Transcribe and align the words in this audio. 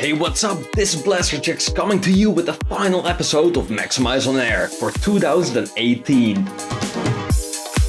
Hey, 0.00 0.14
what's 0.14 0.44
up? 0.44 0.58
This 0.72 0.94
is 0.94 1.02
Blasterjaxx 1.02 1.74
coming 1.74 2.00
to 2.00 2.10
you 2.10 2.30
with 2.30 2.46
the 2.46 2.54
final 2.54 3.06
episode 3.06 3.58
of 3.58 3.66
Maxximize 3.66 4.26
on 4.26 4.38
Air 4.38 4.68
for 4.68 4.90
2018. 4.90 6.36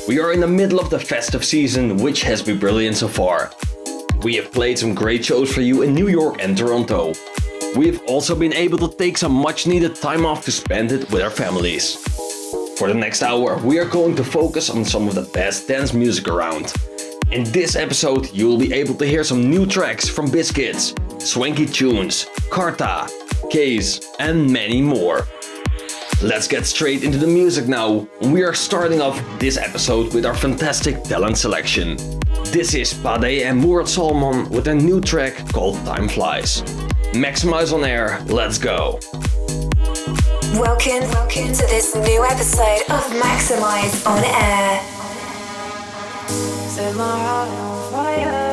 We 0.10 0.20
are 0.20 0.34
in 0.34 0.42
the 0.42 0.48
middle 0.48 0.82
of 0.82 0.90
the 0.90 1.00
festive 1.00 1.46
season, 1.46 1.96
which 1.96 2.24
has 2.24 2.42
been 2.42 2.60
brilliant 2.60 2.98
so 2.98 3.08
far. 3.08 3.54
We 4.24 4.36
have 4.36 4.52
played 4.52 4.78
some 4.78 4.94
great 4.94 5.24
shows 5.24 5.54
for 5.54 5.62
you 5.62 5.84
in 5.84 5.94
New 5.96 6.10
York 6.10 6.44
and 6.44 6.58
Toronto. 6.58 7.14
We 7.78 7.86
have 7.88 8.04
also 8.08 8.36
been 8.36 8.56
able 8.56 8.78
to 8.80 8.94
take 8.98 9.18
some 9.18 9.32
much 9.32 9.66
needed 9.66 9.96
time 9.96 10.26
off 10.26 10.44
to 10.44 10.52
spend 10.52 10.92
it 10.92 11.10
with 11.12 11.22
our 11.22 11.30
families. 11.30 11.96
For 12.78 12.90
the 12.90 12.94
next 12.94 13.24
hour, 13.24 13.58
we 13.60 13.80
are 13.80 13.88
going 13.88 14.18
to 14.18 14.24
focus 14.26 14.70
on 14.70 14.84
some 14.84 15.08
of 15.08 15.16
the 15.16 15.30
best 15.32 15.70
dance 15.70 15.94
music 15.94 16.28
around. 16.28 16.74
In 17.32 17.46
this 17.54 17.78
episode, 17.78 18.30
you 18.34 18.50
will 18.50 18.58
be 18.58 18.74
able 18.74 18.96
to 18.96 19.06
hear 19.06 19.24
some 19.24 19.50
new 19.50 19.66
tracks 19.66 20.10
from 20.10 20.30
Biscits, 20.30 20.94
Swanky 21.26 21.68
Tunes, 21.68 22.26
Carta, 22.50 23.08
KAAZE, 23.52 24.16
and 24.20 24.52
many 24.52 24.82
more. 24.82 25.28
Let's 26.22 26.48
get 26.48 26.66
straight 26.66 27.04
into 27.04 27.20
the 27.20 27.28
music 27.28 27.68
now. 27.68 28.08
We 28.22 28.44
are 28.44 28.56
starting 28.56 29.02
off 29.02 29.22
this 29.40 29.56
episode 29.56 30.16
with 30.16 30.26
our 30.26 30.34
fantastic 30.34 31.04
talent 31.04 31.38
selection. 31.38 31.96
This 32.46 32.74
is 32.74 32.94
Pade 32.94 33.46
and 33.46 33.62
Murat 33.62 33.88
Salman 33.88 34.50
with 34.50 34.68
a 34.68 34.74
new 34.74 35.00
track 35.00 35.36
called 35.54 35.76
Time 35.86 36.10
Flies. 36.10 36.64
Maxximize 37.14 37.72
on 37.72 37.86
air, 37.86 38.20
let's 38.28 38.58
go. 38.58 39.00
Welcome, 40.60 41.08
welcome 41.12 41.54
to 41.54 41.66
this 41.70 41.96
new 41.96 42.26
episode 42.26 42.82
of 42.90 43.04
Maxximize 43.22 44.06
on 44.08 44.24
Air. 44.24 44.82
Set 46.68 46.96
my 46.96 47.20
heart 47.20 47.50
on 47.50 47.92
fire. 47.92 48.51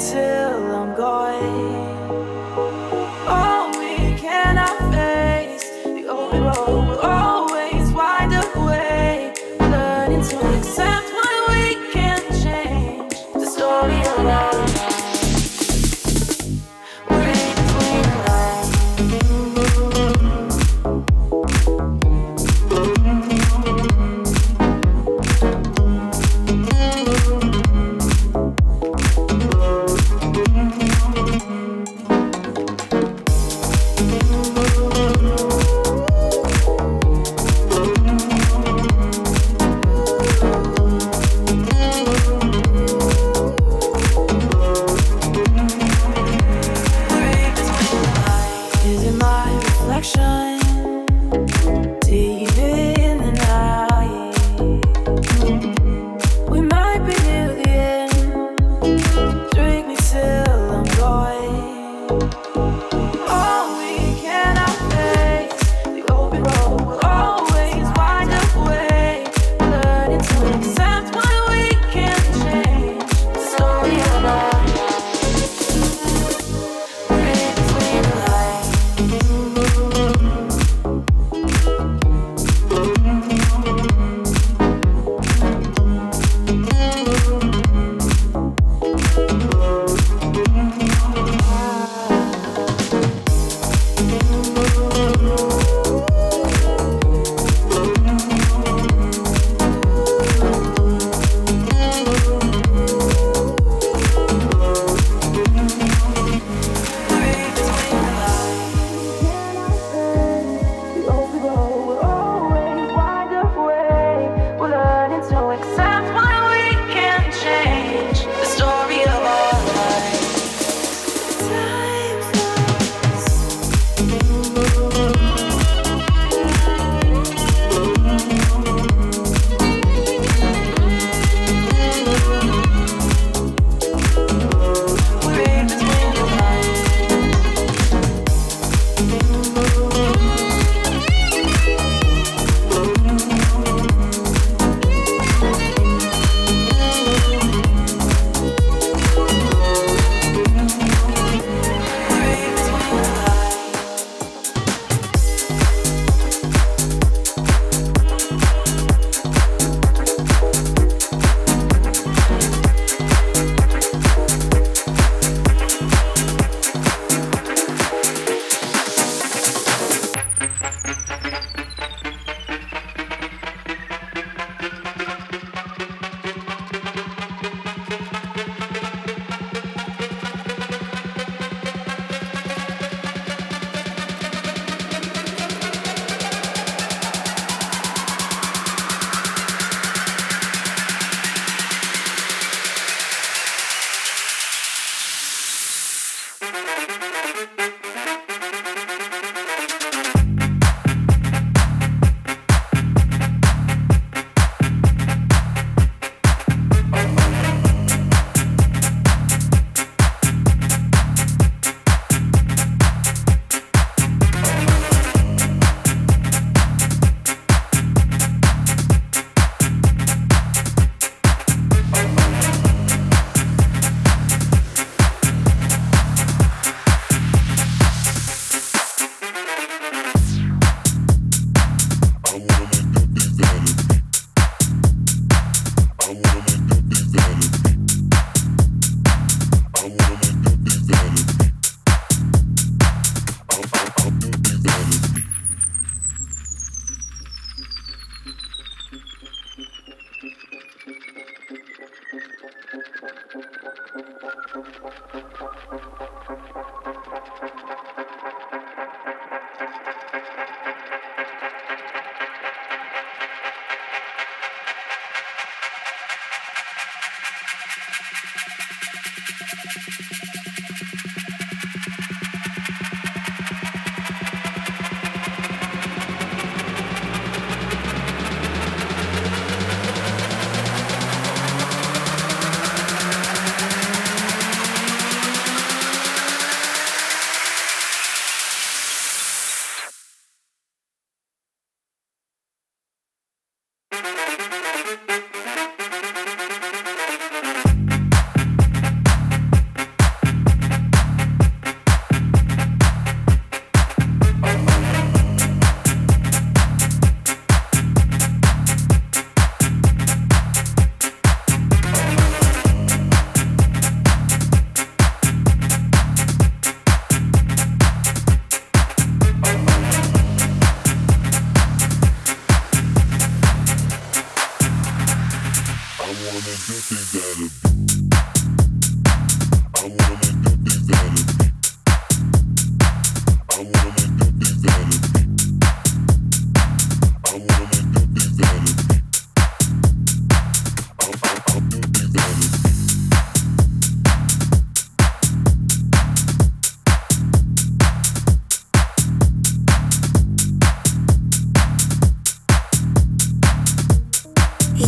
Till 0.00 0.74
I'm 0.74 0.94
gone. 0.94 1.69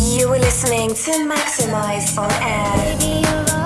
You 0.00 0.30
were 0.30 0.38
listening 0.38 0.88
to 0.88 1.10
Maxximize 1.28 2.16
on 2.16 2.30
Air. 2.42 3.61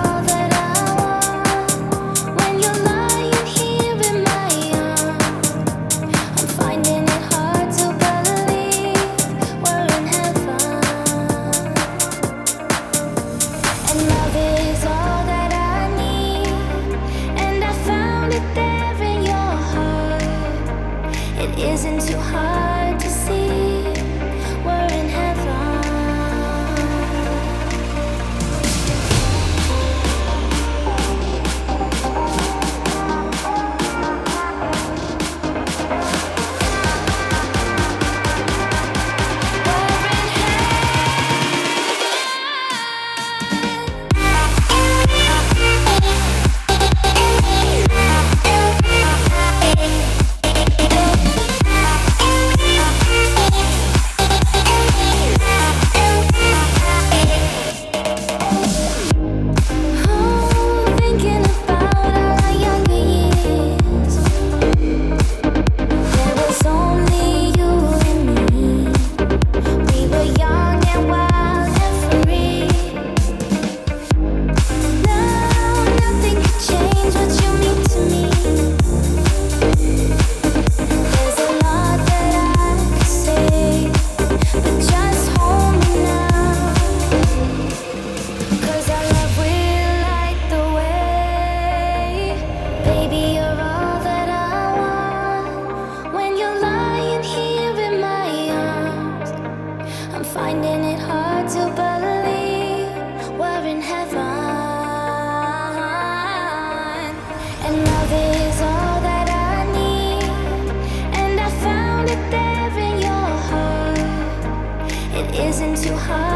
は。 115.96 116.35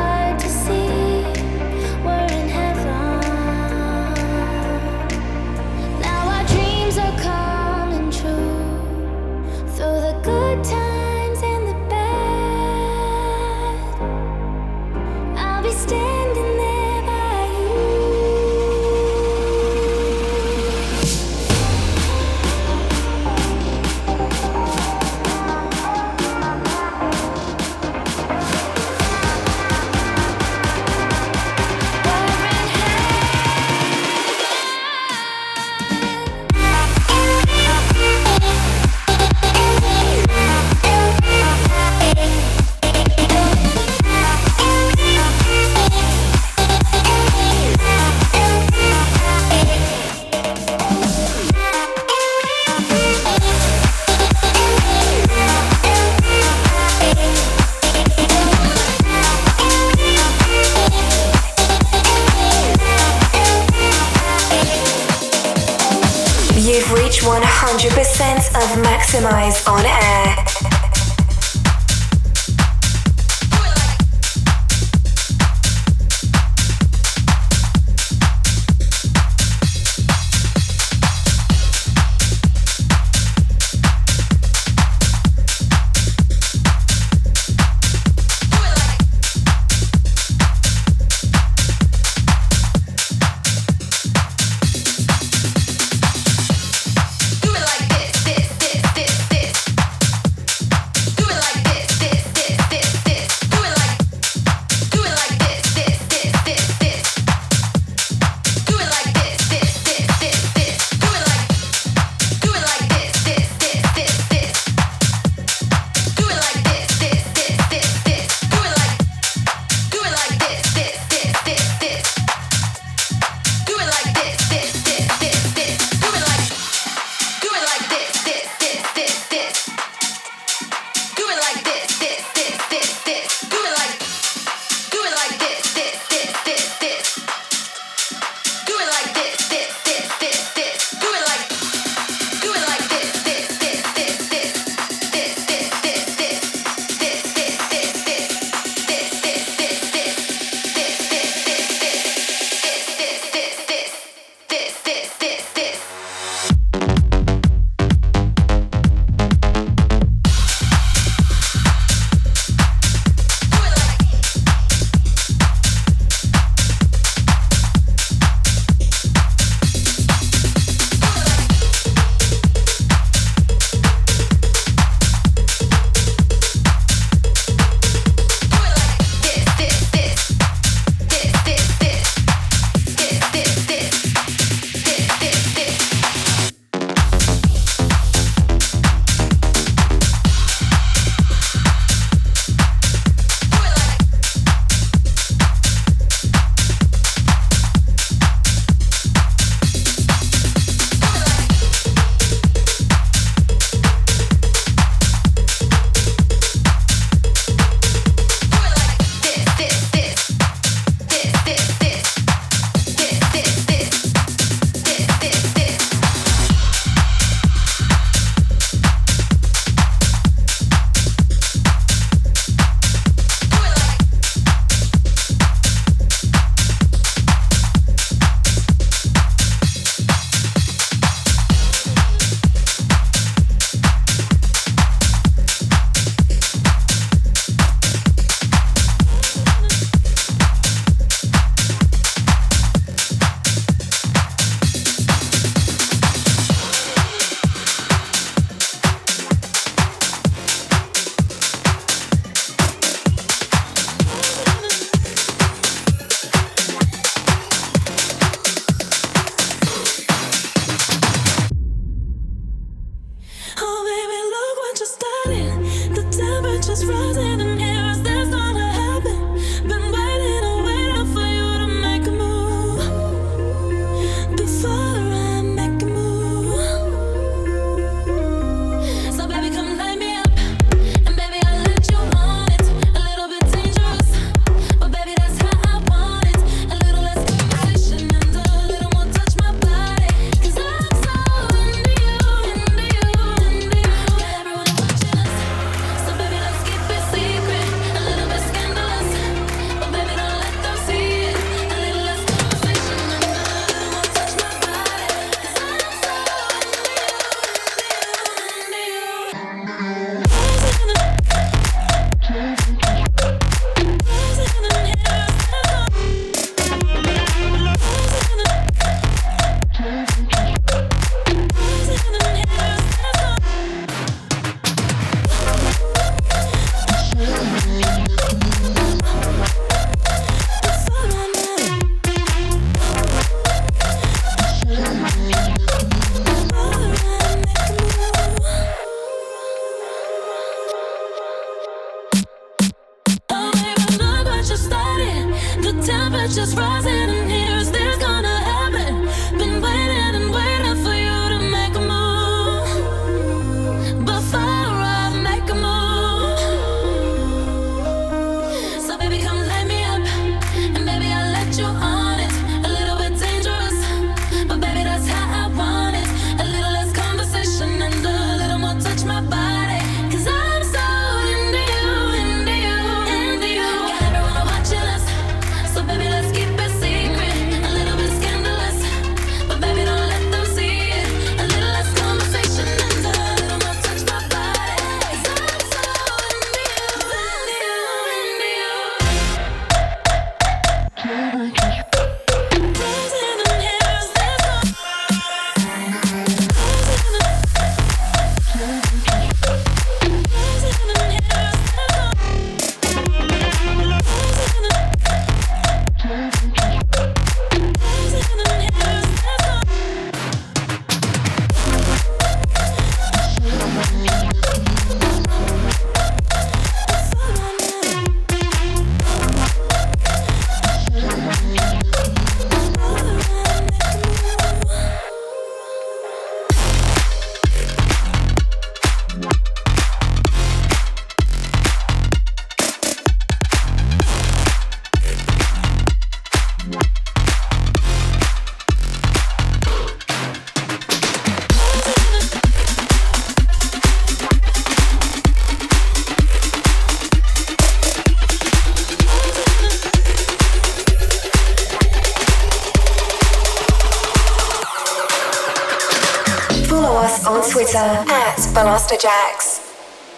Jack. 458.98 459.40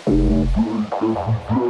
listening 0.04 1.61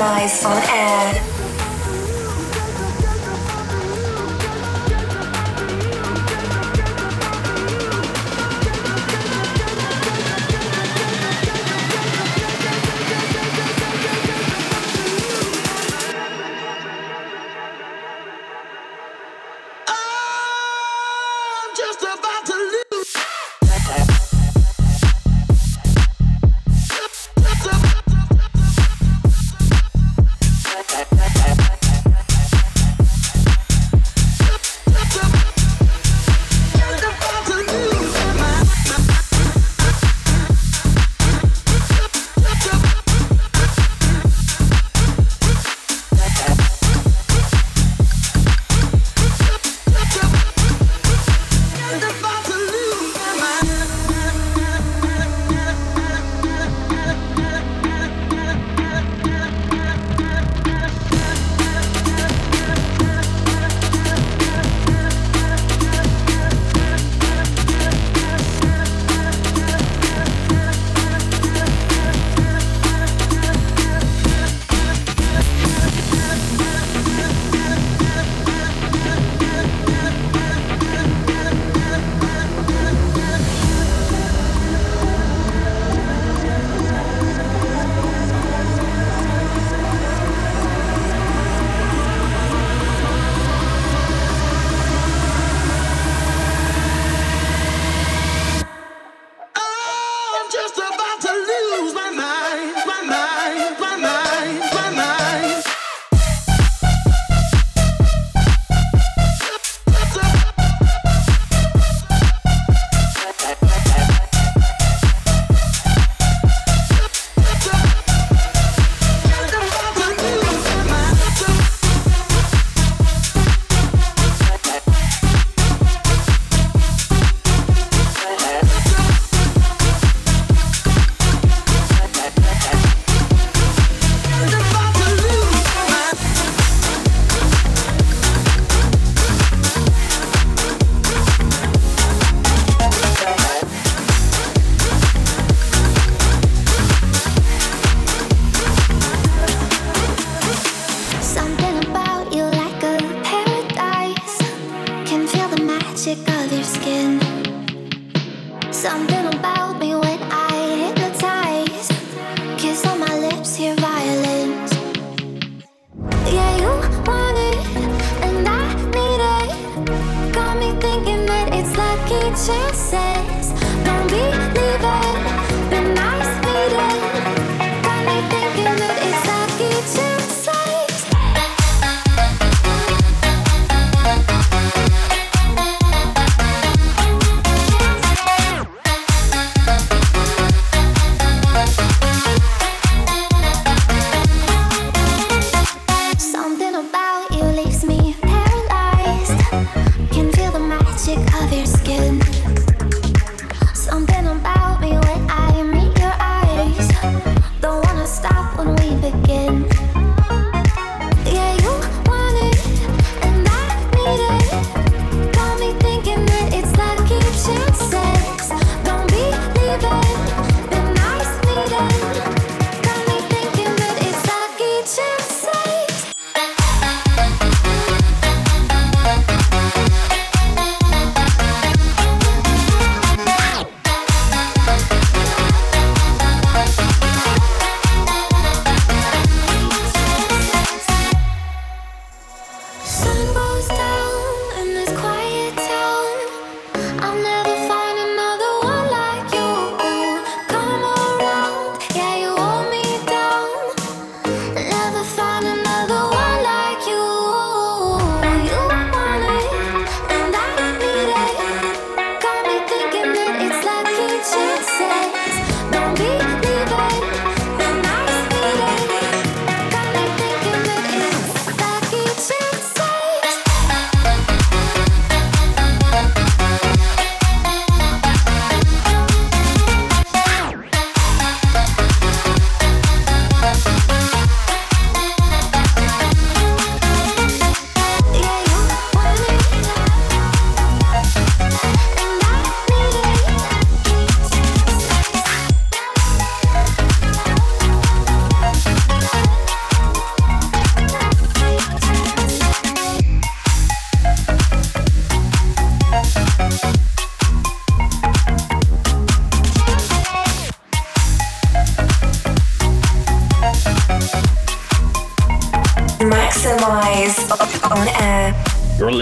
on 0.00 0.62
Air. 0.70 0.81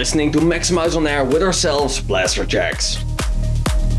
Listening 0.01 0.33
to 0.33 0.39
Maxximize 0.39 0.97
on 0.97 1.07
air 1.07 1.27
with 1.27 1.43
ourselves, 1.43 2.01
Blasterjaxx. 2.01 3.05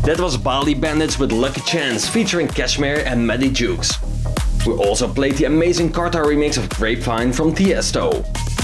That 0.02 0.18
was 0.18 0.36
Bali 0.36 0.74
Bandits 0.74 1.16
with 1.16 1.30
Lucky 1.30 1.60
Chance 1.60 2.08
featuring 2.08 2.48
Cashmere 2.48 3.04
and 3.06 3.24
Maddie 3.24 3.52
Jukes. 3.52 3.92
We 4.66 4.72
also 4.72 5.06
played 5.06 5.36
the 5.36 5.44
amazing 5.44 5.92
Carta 5.92 6.18
remix 6.18 6.58
of 6.58 6.68
Grapevine 6.70 7.32
from 7.32 7.54
Tiesto, 7.54 8.10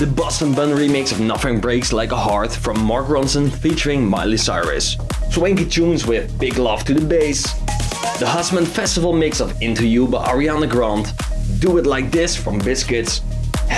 the 0.00 0.06
Boston 0.08 0.52
Bun 0.52 0.70
remix 0.70 1.12
of 1.12 1.20
Nothing 1.20 1.60
Breaks 1.60 1.92
Like 1.92 2.10
a 2.10 2.16
Heart 2.16 2.50
from 2.50 2.82
Mark 2.82 3.06
Ronson 3.06 3.52
featuring 3.52 4.04
Miley 4.04 4.36
Cyrus, 4.36 4.96
swanky 5.30 5.64
tunes 5.64 6.08
with 6.08 6.36
Big 6.40 6.58
Love 6.58 6.82
to 6.86 6.94
the 6.94 7.06
Bass, 7.06 7.44
the 8.18 8.26
Husman 8.26 8.66
Festival 8.66 9.12
mix 9.12 9.38
of 9.38 9.62
Into 9.62 9.86
You 9.86 10.08
by 10.08 10.26
Ariana 10.26 10.68
Grande, 10.68 11.12
Do 11.60 11.78
It 11.78 11.86
Like 11.86 12.10
This 12.10 12.34
from 12.34 12.58
Biscits, 12.58 13.20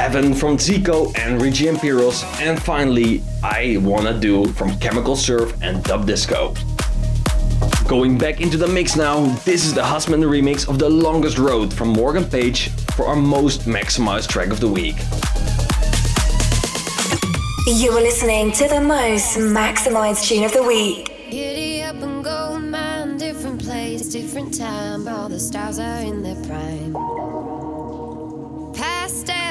Heaven 0.01 0.33
from 0.33 0.57
Zico 0.57 1.15
and 1.19 1.43
Rigi 1.43 1.67
Imperos, 1.67 2.25
and 2.41 2.61
finally 2.61 3.23
I 3.43 3.77
Wanna 3.83 4.19
Do 4.19 4.47
from 4.55 4.79
Chemical 4.79 5.15
Surf 5.15 5.55
and 5.61 5.85
Dub 5.85 6.07
Disco. 6.07 6.55
Going 7.87 8.17
back 8.17 8.41
into 8.41 8.57
the 8.57 8.67
mix 8.67 8.97
now, 8.97 9.27
this 9.45 9.67
is 9.67 9.75
the 9.75 9.83
Husman 9.83 10.25
remix 10.25 10.67
of 10.67 10.79
The 10.79 10.89
Longest 10.89 11.37
Road 11.37 11.71
from 11.71 11.89
Morgan 11.89 12.25
Page 12.25 12.71
for 12.97 13.09
our 13.09 13.15
most 13.15 13.67
maximized 13.67 14.29
track 14.29 14.49
of 14.49 14.59
the 14.59 14.69
week. 14.69 14.97
You 17.67 17.91
are 17.91 18.01
listening 18.01 18.53
to 18.53 18.69
the 18.69 18.81
most 18.81 19.37
maximized 19.37 20.27
tune 20.27 20.45
of 20.45 20.53
the 20.55 20.63
week. 20.63 21.31
Giddy 21.31 21.83
up 21.83 21.97
and 21.97 22.25
go, 22.25 22.59
man. 22.59 23.19
Different 23.19 23.63
place, 23.63 24.09
different 24.09 24.57
time. 24.57 25.07
All 25.07 25.29
the 25.29 25.39
stars 25.39 25.79
are 25.79 26.01
in 26.01 26.23
their 26.23 26.43
prime. 26.47 27.70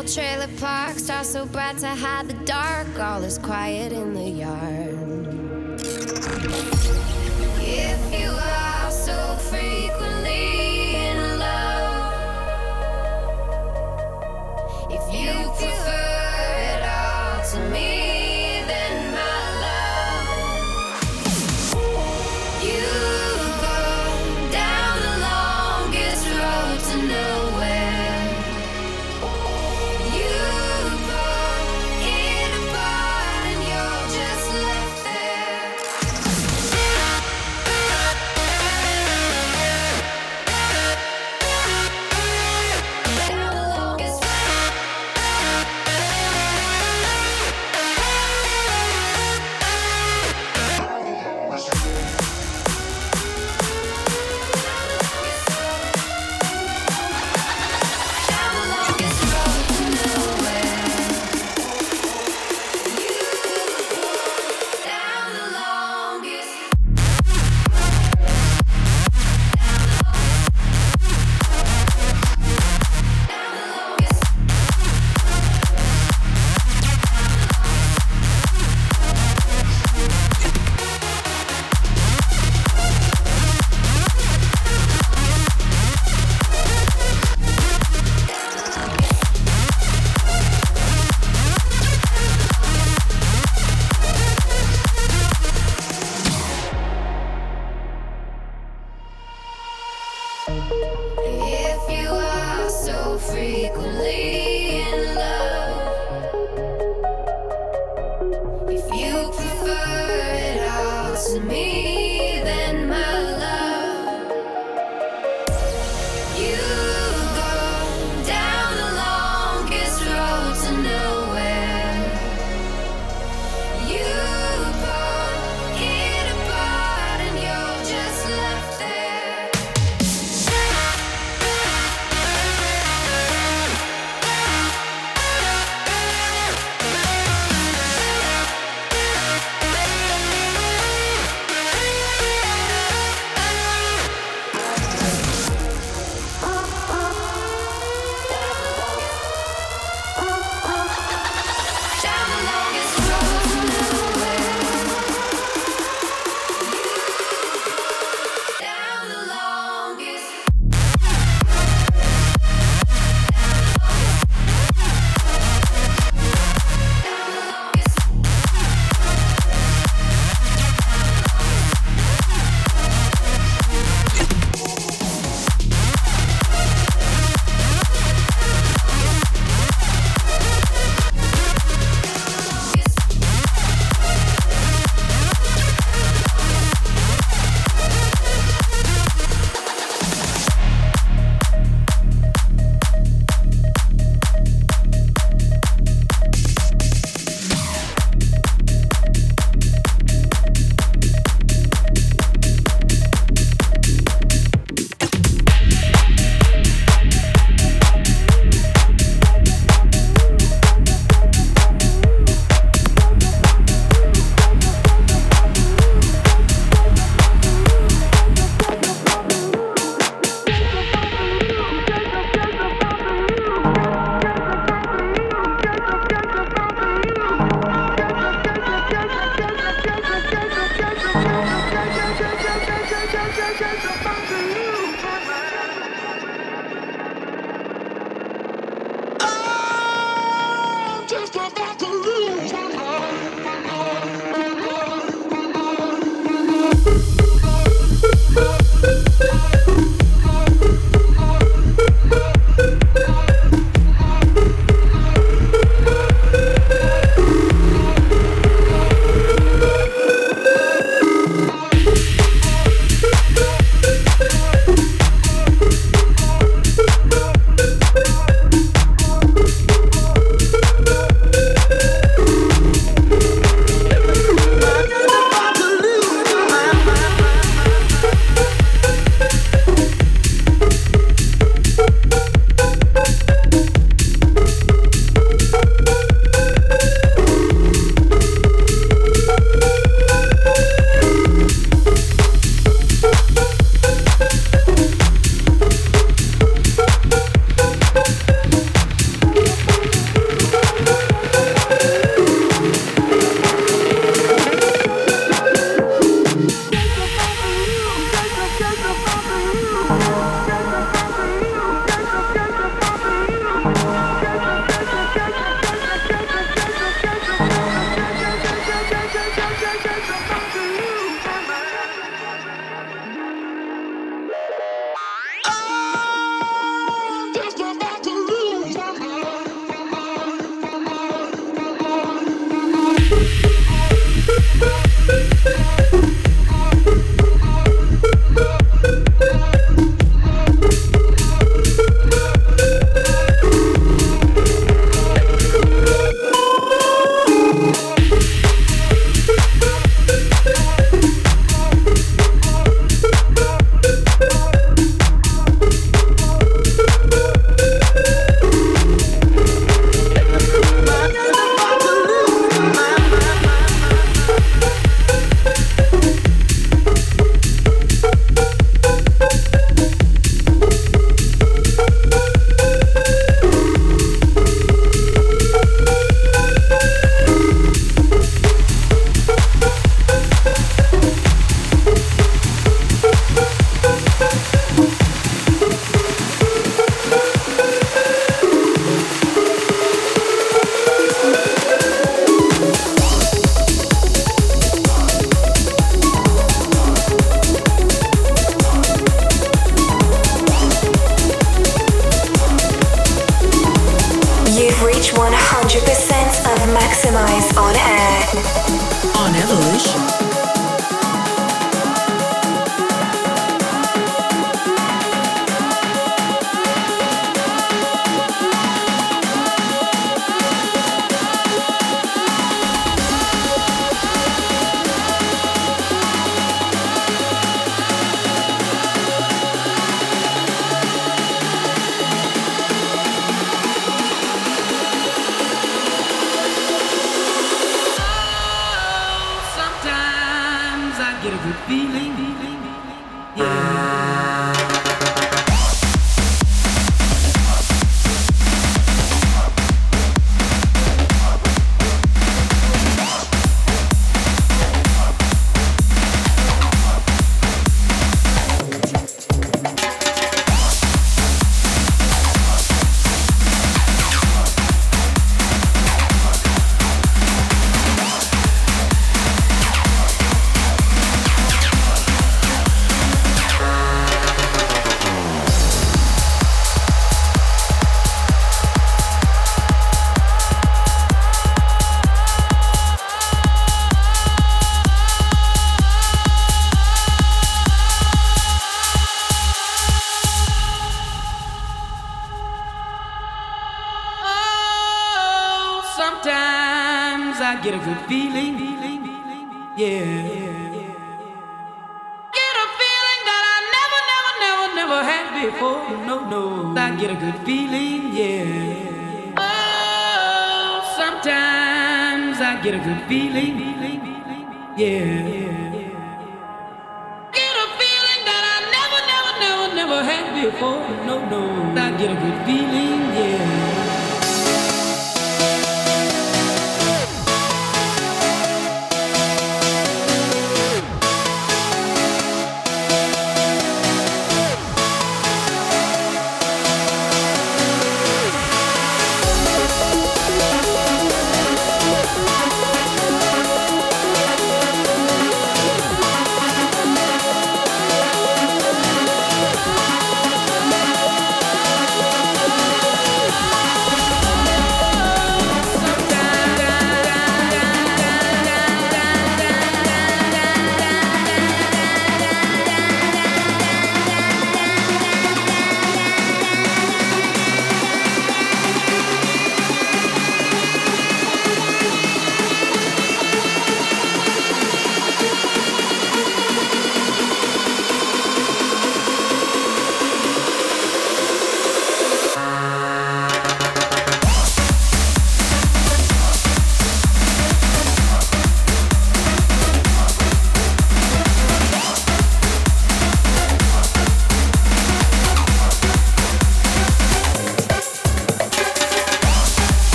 Pastel 0.00 0.24
trailer 0.24 0.48
park, 0.58 0.98
stars 0.98 1.28
so 1.28 1.44
bright 1.44 1.76
to 1.78 1.88
hide 1.88 2.26
the 2.26 2.44
dark. 2.44 2.98
All 2.98 3.22
is 3.22 3.36
quiet 3.36 3.92
in 3.92 4.14
the 4.14 4.30
yard. 4.30 5.39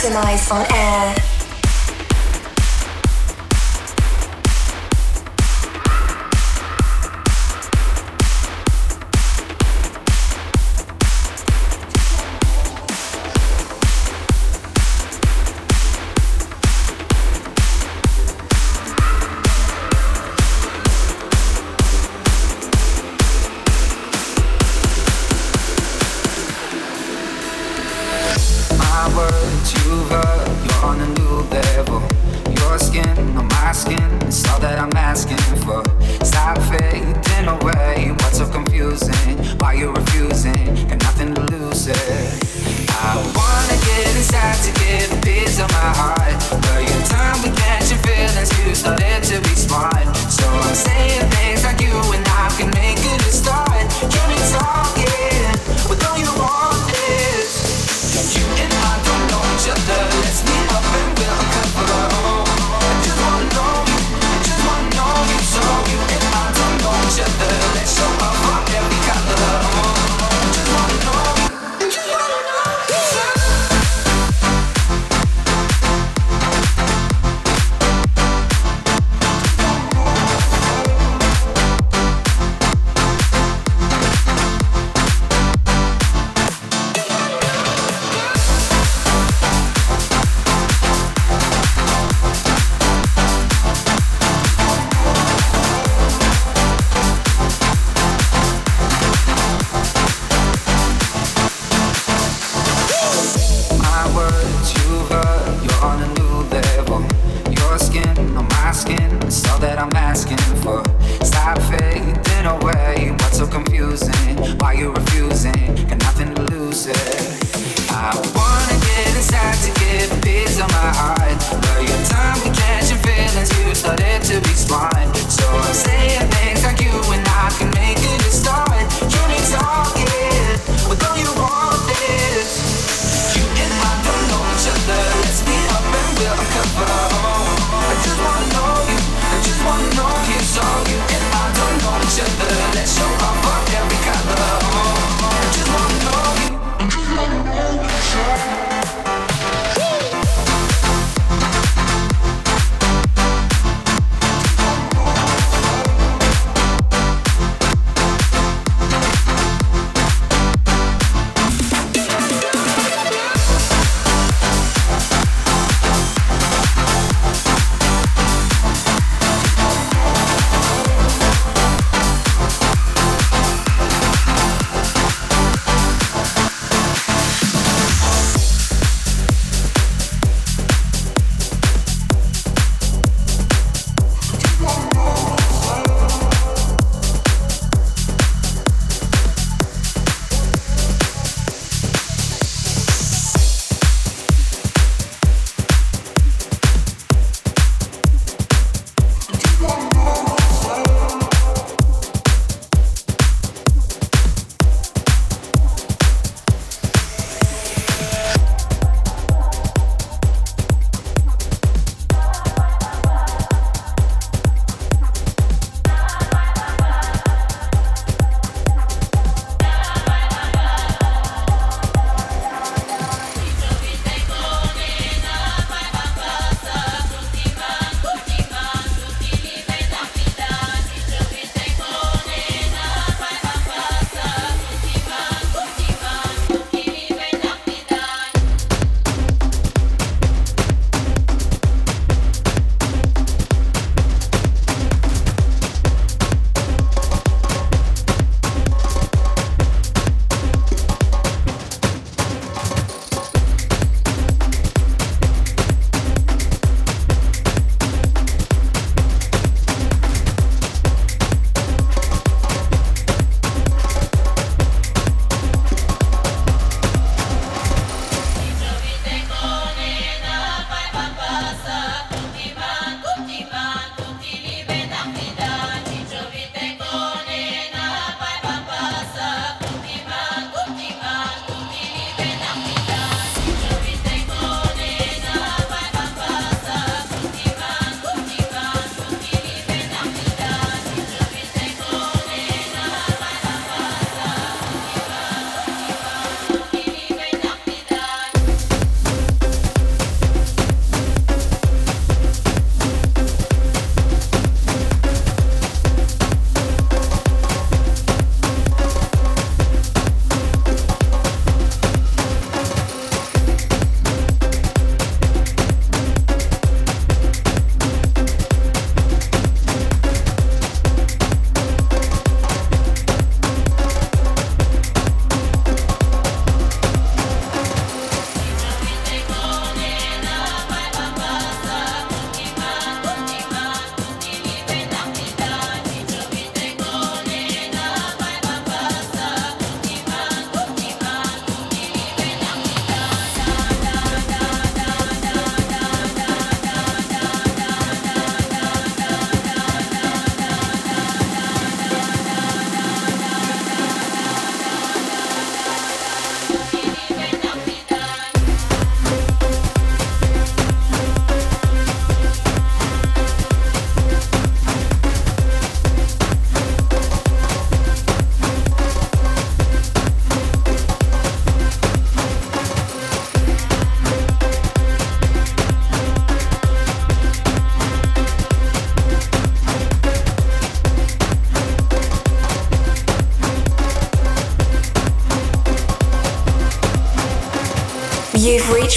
To 0.00 0.10
Maxximize 0.10 0.52
on 0.52 0.66
Air. 0.72 0.87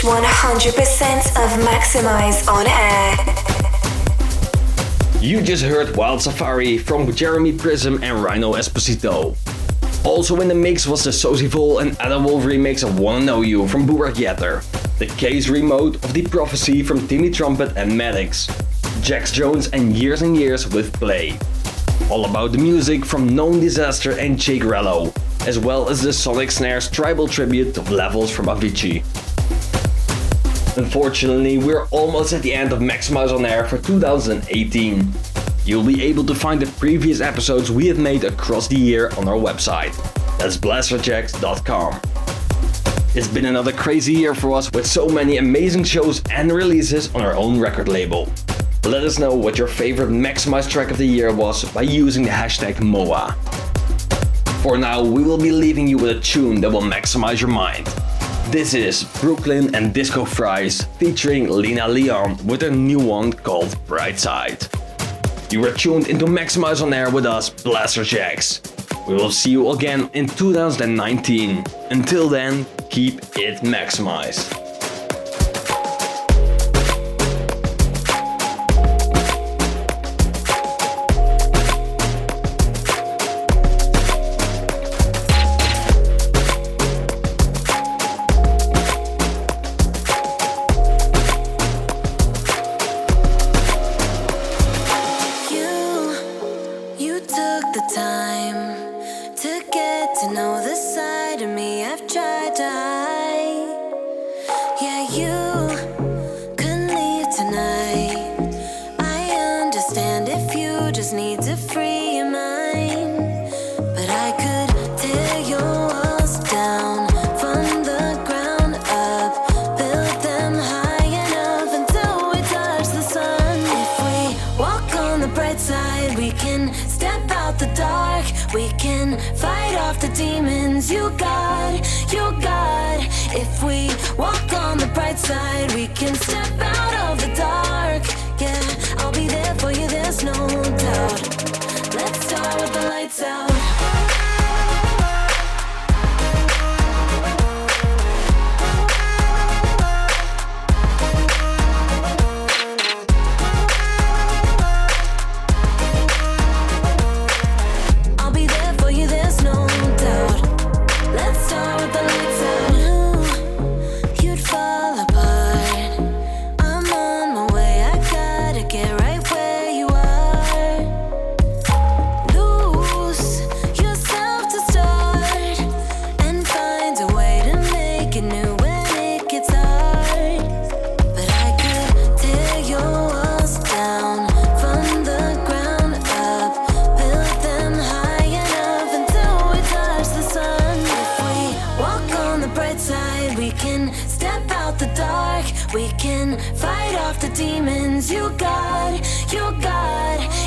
You've 0.03 0.13
100% 0.13 1.43
of 1.43 1.51
Maxximize 1.63 2.47
on 2.47 2.65
air. 2.67 3.15
You 5.21 5.43
just 5.43 5.63
heard 5.63 5.95
Wild 5.95 6.23
Safari 6.23 6.79
from 6.79 7.13
Jeremy 7.13 7.51
Prism 7.55 8.01
and 8.01 8.23
Rhino 8.23 8.53
Esposito. 8.53 9.37
Also 10.03 10.41
in 10.41 10.47
the 10.47 10.55
mix 10.55 10.87
was 10.87 11.03
the 11.03 11.11
Sosivol 11.11 11.83
and 11.83 11.95
Adam 11.99 12.23
Wolf 12.23 12.45
remix 12.45 12.83
of 12.83 12.97
Wanna 12.97 13.25
Know 13.25 13.41
You 13.41 13.67
from 13.67 13.85
Burak 13.85 14.15
Yeter, 14.15 14.63
the 14.97 15.05
KAAZE 15.05 15.51
remote 15.51 16.03
of 16.03 16.13
The 16.13 16.23
Prophecy 16.23 16.81
from 16.81 17.07
Timmy 17.07 17.29
Trumpet 17.29 17.77
and 17.77 17.91
Maddix, 17.91 18.49
Jax 19.03 19.31
Jones 19.31 19.67
and 19.67 19.95
Years 19.95 20.23
and 20.23 20.35
Years 20.35 20.67
with 20.67 20.91
Play. 20.93 21.37
All 22.09 22.25
about 22.25 22.53
the 22.53 22.57
music 22.57 23.05
from 23.05 23.35
Known 23.35 23.59
Disaster 23.59 24.17
and 24.17 24.39
Jake 24.39 24.63
Rello, 24.63 25.15
as 25.45 25.59
well 25.59 25.89
as 25.89 26.01
the 26.01 26.11
Sonic 26.11 26.49
Snares 26.49 26.89
tribal 26.89 27.27
tribute 27.27 27.77
of 27.77 27.91
Levels 27.91 28.31
from 28.31 28.47
Avicii. 28.47 29.03
Unfortunately, 30.77 31.57
we're 31.57 31.85
almost 31.87 32.31
at 32.31 32.41
the 32.41 32.53
end 32.53 32.71
of 32.71 32.79
Maxximize 32.79 33.35
on 33.35 33.45
Air 33.45 33.65
for 33.67 33.77
2018. 33.77 35.11
You'll 35.65 35.83
be 35.83 36.01
able 36.03 36.23
to 36.23 36.33
find 36.33 36.61
the 36.61 36.71
previous 36.79 37.19
episodes 37.19 37.69
we 37.69 37.87
have 37.87 37.99
made 37.99 38.23
across 38.23 38.69
the 38.69 38.77
year 38.77 39.11
on 39.17 39.27
our 39.27 39.35
website. 39.35 39.93
That's 40.37 40.55
blasterjaxx.com. 40.55 41.99
It's 43.13 43.27
been 43.27 43.45
another 43.45 43.73
crazy 43.73 44.13
year 44.13 44.33
for 44.33 44.53
us 44.53 44.71
with 44.71 44.87
so 44.87 45.09
many 45.09 45.37
amazing 45.37 45.83
shows 45.83 46.21
and 46.31 46.49
releases 46.49 47.13
on 47.13 47.21
our 47.21 47.35
own 47.35 47.59
record 47.59 47.89
label. 47.89 48.31
Let 48.85 49.03
us 49.03 49.19
know 49.19 49.35
what 49.35 49.57
your 49.57 49.67
favorite 49.67 50.09
Maxximize 50.09 50.69
track 50.69 50.89
of 50.89 50.97
the 50.97 51.05
year 51.05 51.33
was 51.33 51.65
by 51.73 51.81
using 51.81 52.23
the 52.23 52.29
hashtag 52.29 52.81
MOA. 52.81 53.33
For 54.61 54.77
now, 54.77 55.03
we 55.03 55.21
will 55.21 55.37
be 55.37 55.51
leaving 55.51 55.85
you 55.87 55.97
with 55.97 56.17
a 56.17 56.19
tune 56.21 56.61
that 56.61 56.71
will 56.71 56.81
maximize 56.81 57.41
your 57.41 57.49
mind. 57.49 57.87
This 58.51 58.73
is 58.73 59.05
Brooklyn 59.21 59.73
and 59.73 59.93
Disco 59.93 60.25
Fries 60.25 60.81
featuring 60.99 61.47
Lena 61.47 61.87
Leon 61.87 62.37
with 62.45 62.63
a 62.63 62.69
new 62.69 62.99
one 62.99 63.31
called 63.31 63.77
Bright 63.87 64.19
Side. 64.19 64.67
You 65.49 65.65
are 65.65 65.71
tuned 65.71 66.09
into 66.09 66.25
Maxximize 66.25 66.81
on 66.81 66.93
Air 66.93 67.09
with 67.09 67.25
us, 67.25 67.49
Blasterjaxx. 67.49 69.07
We 69.07 69.13
will 69.13 69.31
see 69.31 69.51
you 69.51 69.71
again 69.71 70.09
in 70.13 70.27
2019. 70.27 71.63
Until 71.91 72.27
then, 72.27 72.65
keep 72.89 73.21
it 73.37 73.61
maximized. 73.61 74.60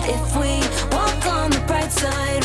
If 0.06 0.36
we 0.36 0.60
walk 0.94 1.26
on 1.26 1.50
the 1.50 1.60
bright 1.66 1.90
side, 1.90 2.43